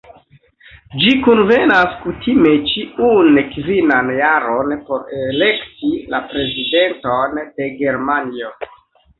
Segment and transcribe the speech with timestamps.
[1.01, 8.51] Ĝi kunvenas kutime ĉiun kvinan jaron por elekti la Prezidenton de Germanio.